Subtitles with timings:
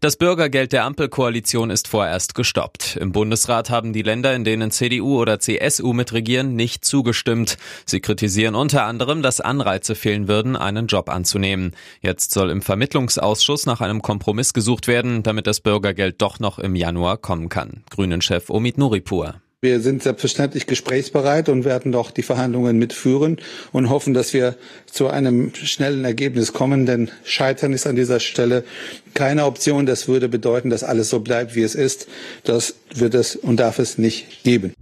[0.00, 2.96] Das Bürgergeld der Ampelkoalition ist vorerst gestoppt.
[2.96, 7.58] Im Bundesrat haben die Länder, in denen CDU oder CSU mitregieren, nicht zugestimmt.
[7.84, 11.76] Sie kritisieren unter anderem, dass Anreize fehlen würden, einen Job anzunehmen.
[12.00, 16.74] Jetzt soll im Vermittlungsausschuss nach einem Kompromiss gesucht werden, damit das Bürgergeld doch noch im
[16.74, 17.84] Januar kommen kann.
[17.90, 19.40] Grünen-Chef Omid Nuripur.
[19.62, 23.36] Wir sind selbstverständlich gesprächsbereit und werden doch die Verhandlungen mitführen
[23.72, 24.56] und hoffen, dass wir
[24.86, 26.86] zu einem schnellen Ergebnis kommen.
[26.86, 28.64] Denn Scheitern ist an dieser Stelle
[29.12, 29.84] keine Option.
[29.84, 32.08] Das würde bedeuten, dass alles so bleibt, wie es ist.
[32.44, 34.72] Das wird es und darf es nicht geben.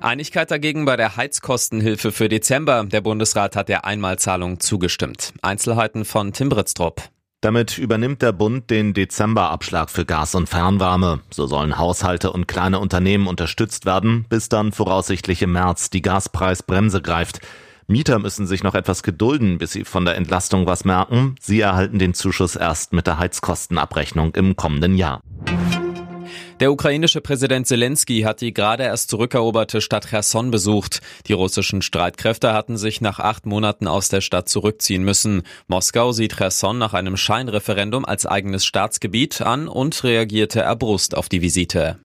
[0.00, 2.84] Einigkeit dagegen bei der Heizkostenhilfe für Dezember.
[2.90, 5.34] Der Bundesrat hat der Einmalzahlung zugestimmt.
[5.42, 7.02] Einzelheiten von Tim Britztrup.
[7.42, 11.22] Damit übernimmt der Bund den Dezemberabschlag für Gas und Fernwärme.
[11.28, 17.02] So sollen Haushalte und kleine Unternehmen unterstützt werden, bis dann voraussichtlich im März die Gaspreisbremse
[17.02, 17.40] greift.
[17.88, 21.34] Mieter müssen sich noch etwas gedulden, bis sie von der Entlastung was merken.
[21.40, 25.20] Sie erhalten den Zuschuss erst mit der Heizkostenabrechnung im kommenden Jahr.
[26.60, 31.00] Der ukrainische Präsident Zelensky hat die gerade erst zurückeroberte Stadt Cherson besucht.
[31.26, 35.42] Die russischen Streitkräfte hatten sich nach acht Monaten aus der Stadt zurückziehen müssen.
[35.66, 41.42] Moskau sieht Cherson nach einem Scheinreferendum als eigenes Staatsgebiet an und reagierte erbrust auf die
[41.42, 41.98] Visite.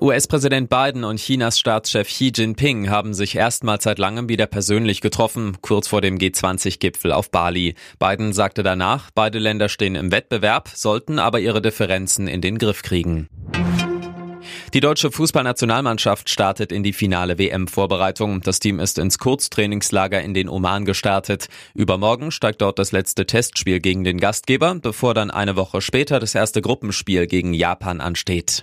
[0.00, 5.56] US-Präsident Biden und Chinas Staatschef Xi Jinping haben sich erstmals seit langem wieder persönlich getroffen,
[5.60, 7.74] kurz vor dem G20-Gipfel auf Bali.
[7.98, 12.82] Biden sagte danach, beide Länder stehen im Wettbewerb, sollten aber ihre Differenzen in den Griff
[12.82, 13.28] kriegen.
[14.72, 18.40] Die deutsche Fußballnationalmannschaft startet in die finale WM-Vorbereitung.
[18.40, 21.48] Das Team ist ins Kurztrainingslager in den Oman gestartet.
[21.74, 26.34] Übermorgen steigt dort das letzte Testspiel gegen den Gastgeber, bevor dann eine Woche später das
[26.34, 28.62] erste Gruppenspiel gegen Japan ansteht.